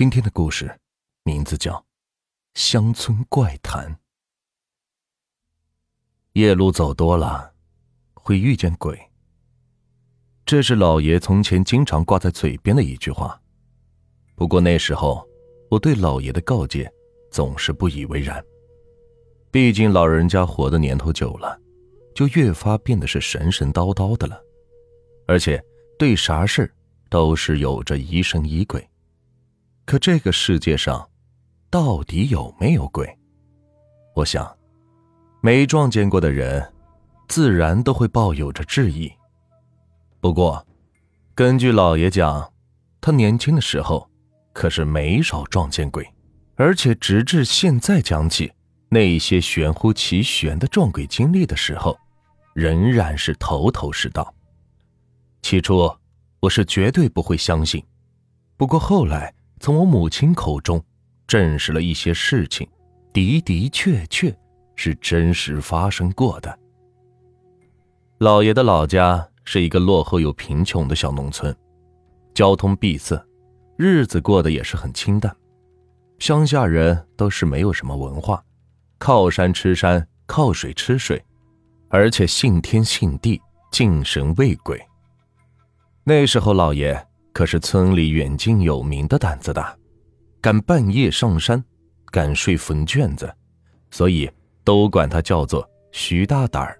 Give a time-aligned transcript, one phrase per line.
[0.00, 0.80] 今天的故事
[1.24, 1.74] 名字叫
[2.54, 3.94] 《乡村怪谈》。
[6.32, 7.52] 夜路走多了，
[8.14, 8.98] 会遇见鬼。
[10.46, 13.38] 这是老爷从前经常挂在嘴边的一句话。
[14.36, 15.22] 不过那时候，
[15.70, 16.90] 我对老爷的告诫
[17.30, 18.42] 总是不以为然。
[19.50, 21.60] 毕竟老人家活的年头久了，
[22.14, 24.42] 就越发变得是神神叨叨的了，
[25.26, 25.62] 而且
[25.98, 26.72] 对啥事
[27.10, 28.82] 都是有着疑神疑鬼。
[29.90, 31.10] 可这个世界上，
[31.68, 33.18] 到底有没有鬼？
[34.14, 34.56] 我想，
[35.42, 36.72] 没撞见过的人，
[37.26, 39.10] 自然都会抱有着质疑。
[40.20, 40.64] 不过，
[41.34, 42.52] 根据老爷讲，
[43.00, 44.08] 他年轻的时候
[44.52, 46.08] 可是没少撞见鬼，
[46.54, 48.52] 而且直至现在讲起
[48.90, 51.98] 那些玄乎其玄的撞鬼经历的时候，
[52.54, 54.32] 仍然是头头是道。
[55.42, 55.92] 起初，
[56.38, 57.84] 我是绝对不会相信，
[58.56, 59.34] 不过后来。
[59.60, 60.82] 从我母亲口中
[61.26, 62.66] 证实了一些事情，
[63.12, 64.34] 的的确确
[64.74, 66.58] 是真实发生过的。
[68.18, 71.54] 老爷的老家是一个落后又贫穷的小农村，
[72.32, 73.22] 交通闭塞，
[73.76, 75.34] 日子过得也是很清淡。
[76.18, 78.42] 乡下人都是没有什么文化，
[78.98, 81.22] 靠山吃山，靠水吃水，
[81.90, 83.40] 而且信天信地，
[83.70, 84.80] 敬神畏鬼。
[86.04, 87.09] 那时候，老爷。
[87.32, 89.76] 可是村里远近有名的胆子大，
[90.40, 91.62] 敢半夜上山，
[92.10, 93.32] 敢睡坟圈子，
[93.90, 94.30] 所以
[94.64, 96.76] 都管他叫做徐大胆儿。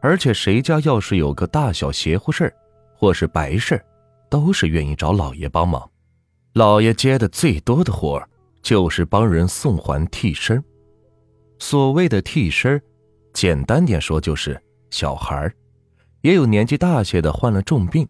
[0.00, 2.54] 而且谁家要是有个大小邪乎事儿，
[2.96, 3.84] 或是白事儿，
[4.28, 5.88] 都是愿意找老爷帮忙。
[6.54, 8.28] 老爷接的最多的活儿，
[8.62, 10.62] 就是帮人送还替身。
[11.58, 12.82] 所谓的替身，
[13.32, 15.54] 简单点说就是小孩儿，
[16.22, 18.08] 也有年纪大些的患了重病，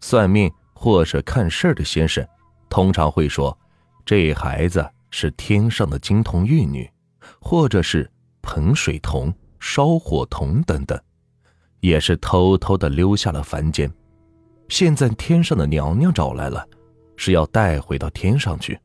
[0.00, 0.50] 算命。
[0.82, 2.26] 或是看事儿的先生，
[2.68, 3.56] 通常会说，
[4.04, 6.90] 这孩子是天上的金童玉女，
[7.40, 8.10] 或者是
[8.42, 11.00] 盆水童、烧火童等等，
[11.78, 13.88] 也是偷偷的溜下了凡间。
[14.70, 16.66] 现在天上的娘娘找来了，
[17.14, 18.76] 是要带回到天上去。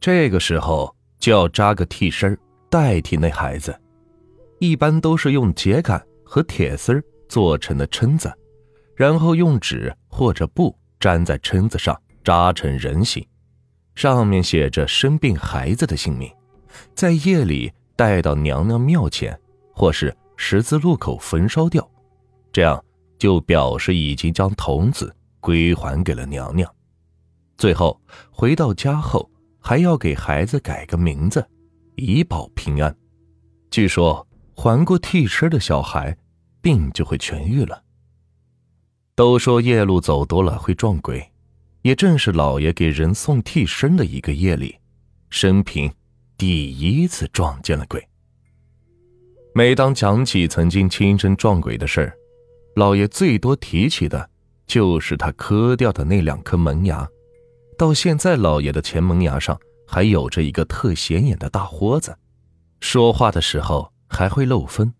[0.00, 2.36] 这个时候就要扎个替身
[2.68, 3.80] 代替那孩子，
[4.58, 8.28] 一般都是用秸秆和铁丝做成的蛏子，
[8.96, 10.76] 然后用纸或者布。
[11.00, 13.26] 粘在蛏子上，扎成人形，
[13.94, 16.30] 上面写着生病孩子的姓名，
[16.94, 19.38] 在夜里带到娘娘庙前，
[19.72, 21.88] 或是十字路口焚烧掉，
[22.52, 22.84] 这样
[23.18, 26.72] 就表示已经将童子归还给了娘娘。
[27.56, 29.28] 最后回到家后，
[29.60, 31.44] 还要给孩子改个名字，
[31.96, 32.96] 以保平安。
[33.70, 36.16] 据说还过替身的小孩，
[36.60, 37.82] 病就会痊愈了。
[39.18, 41.28] 都说夜路走多了会撞鬼，
[41.82, 44.76] 也正是老爷给人送替身的一个夜里，
[45.28, 45.92] 生平
[46.36, 48.00] 第一次撞见了鬼。
[49.52, 52.16] 每当讲起曾经亲身撞鬼的事儿，
[52.76, 54.30] 老爷最多提起的
[54.68, 57.04] 就是他磕掉的那两颗门牙，
[57.76, 62.16] 到现在老爷的前门牙上还有着一个特显眼的大豁子，
[62.78, 64.94] 说话的时候还会漏风。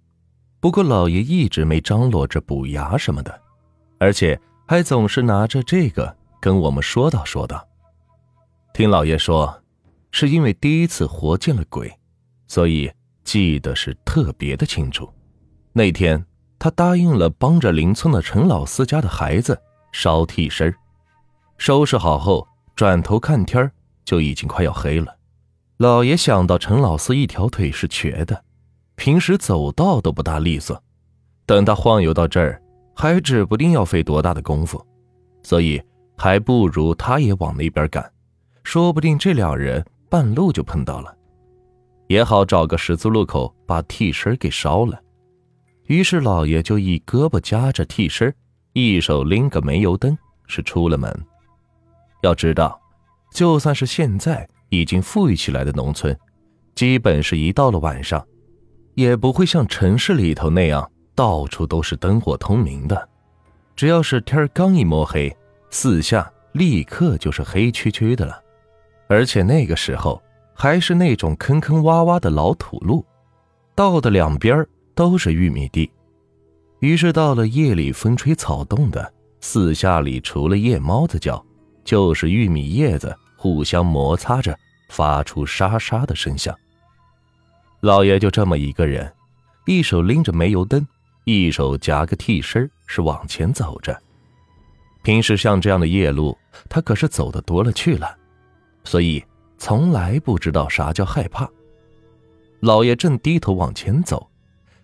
[0.58, 3.42] 不过老爷一直没张罗着补牙什么的。
[3.98, 7.66] 而且还总是拿着这个跟我们说道说道。
[8.72, 9.62] 听老爷说，
[10.12, 11.92] 是因为第一次活见了鬼，
[12.46, 12.90] 所以
[13.24, 15.12] 记得是特别的清楚。
[15.72, 16.24] 那天
[16.58, 19.60] 他答应了帮着邻村的陈老四家的孩子
[19.92, 20.74] 烧替身
[21.56, 23.70] 收拾好后转头看天
[24.04, 25.16] 就已经快要黑了。
[25.76, 28.44] 老爷想到陈老四一条腿是瘸的，
[28.96, 30.80] 平时走道都不大利索，
[31.46, 32.62] 等他晃悠到这儿。
[33.00, 34.84] 还指不定要费多大的功夫，
[35.44, 35.80] 所以
[36.16, 38.12] 还不如他也往那边赶，
[38.64, 41.16] 说不定这两人半路就碰到了，
[42.08, 45.00] 也好找个十字路口把替身给烧了。
[45.86, 48.34] 于是老爷就一胳膊夹着替身，
[48.72, 51.16] 一手拎个煤油灯，是出了门。
[52.22, 52.80] 要知道，
[53.30, 56.18] 就算是现在已经富裕起来的农村，
[56.74, 58.26] 基本是一到了晚上，
[58.96, 60.90] 也不会像城市里头那样。
[61.18, 63.08] 到处都是灯火通明的，
[63.74, 65.36] 只要是天刚一摸黑，
[65.68, 68.40] 四下立刻就是黑黢黢的了。
[69.08, 70.22] 而且那个时候
[70.54, 73.04] 还是那种坑坑洼洼的老土路，
[73.74, 75.90] 道的两边都是玉米地。
[76.78, 81.44] 于是到了夜里，风吹草动的，四下里除了夜猫子叫，
[81.82, 84.56] 就是玉米叶子互相摩擦着，
[84.88, 86.54] 发出沙沙的声响。
[87.80, 89.12] 老爷就这么一个人，
[89.66, 90.86] 一手拎着煤油灯。
[91.36, 94.00] 一手夹个替身，是往前走着。
[95.02, 96.34] 平时像这样的夜路，
[96.70, 98.16] 他可是走的多了去了，
[98.82, 99.22] 所以
[99.58, 101.46] 从来不知道啥叫害怕。
[102.60, 104.30] 老爷正低头往前走，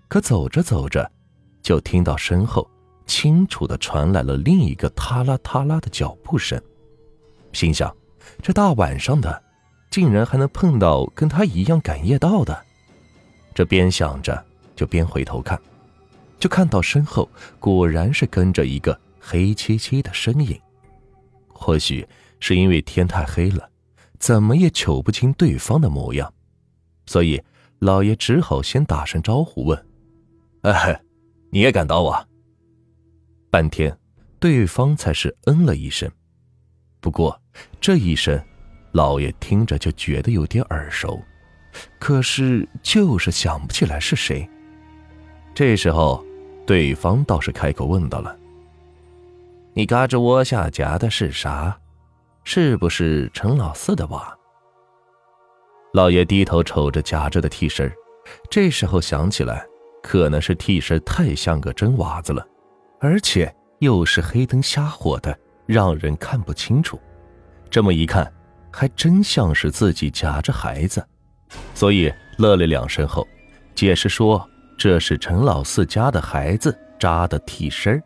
[0.07, 1.11] 可走着走着，
[1.63, 2.71] 就听到身后
[3.07, 6.61] 清楚的传来了另一个踏啦踏啦的脚步声，
[7.55, 7.95] 心想：
[8.43, 9.43] 这大晚上的，
[9.91, 12.65] 竟然还能碰到跟他一样赶夜道的。
[13.55, 14.45] 这边想着，
[14.77, 15.59] 就边回头看，
[16.39, 17.29] 就看到身后
[17.59, 20.61] 果然是跟着一个黑漆漆的身影。
[21.49, 22.07] 或许
[22.41, 23.71] 是因为天太黑了，
[24.19, 26.33] 怎么也瞅不清对方的模样，
[27.07, 27.43] 所以
[27.79, 29.87] 老爷只好先打声招呼问
[30.63, 31.01] ：“哎，
[31.51, 32.29] 你也敢打我？”
[33.51, 33.97] 半天，
[34.41, 36.11] 对方才是嗯了一声。
[37.01, 37.41] 不过
[37.81, 38.43] 这一声，
[38.93, 41.23] 老爷听着就觉得有点耳熟，
[41.99, 44.49] 可是就是想不起来是谁。
[45.55, 46.25] 这时候，
[46.67, 48.37] 对方倒是开口问到了。
[49.73, 51.79] 你嘎吱窝下夹的是啥？
[52.43, 54.37] 是不是陈老四的娃？
[55.93, 57.91] 老爷低头瞅着夹着的替身，
[58.51, 59.65] 这时候想起来，
[60.03, 62.45] 可能是替身太像个真娃子了，
[63.01, 66.99] 而且又是黑灯瞎火的，让人看不清楚。
[67.71, 68.31] 这么一看，
[68.73, 71.07] 还真像是自己夹着孩子，
[71.75, 73.27] 所以乐了两声后，
[73.75, 78.03] 解释说这是陈老四家的孩子扎的替身。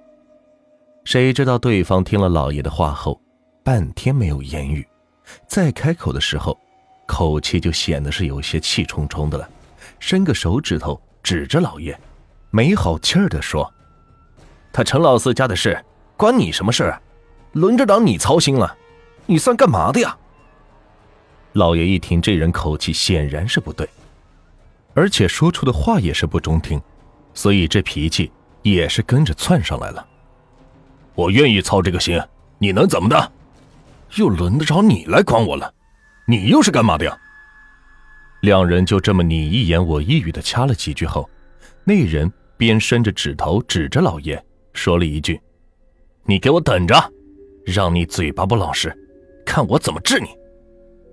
[1.04, 3.20] 谁知道对方听了老爷的话后，
[3.64, 4.86] 半天没有言语，
[5.46, 6.56] 再开口的时候，
[7.06, 9.48] 口气就显得是有些气冲冲的了，
[9.98, 11.98] 伸个手指头指着老爷，
[12.50, 13.72] 没好气儿的说
[14.72, 15.82] ：“他陈老四家的事，
[16.16, 17.00] 关你什么事啊？
[17.52, 18.76] 轮着让你操心了，
[19.26, 20.16] 你算干嘛的呀？”
[21.54, 23.88] 老爷一听这人口气显然是不对，
[24.98, 26.82] 而且说出的话也是不中听，
[27.32, 30.04] 所以这脾气也是跟着窜上来了。
[31.14, 32.20] 我愿意操这个心，
[32.58, 33.32] 你能怎么的？
[34.16, 35.72] 又轮得着你来管我了？
[36.26, 37.16] 你又是干嘛的呀？
[38.40, 41.30] 两人就这么你一言我一语的掐了几句后，
[41.84, 45.40] 那人边伸着指头指着老爷，说了一句
[46.26, 46.96] ：“你给我等着，
[47.64, 48.92] 让你嘴巴不老实，
[49.46, 50.26] 看我怎么治你。”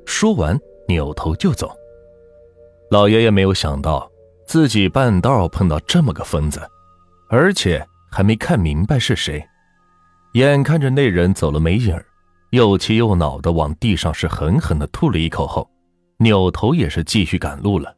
[0.08, 1.72] 说完，扭头就走。
[2.96, 4.10] 老爷爷没有想到
[4.48, 6.62] 自己半道碰到这么个疯子，
[7.28, 9.46] 而且还没看明白是谁。
[10.36, 11.94] 眼看着那人走了没影，
[12.52, 15.70] 又气又恼的往地上是狠狠的吐了一口后，
[16.20, 17.94] 扭头也是继续赶路了。